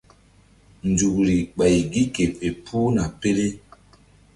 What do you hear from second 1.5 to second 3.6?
ɓay gi ke fe puhna pele.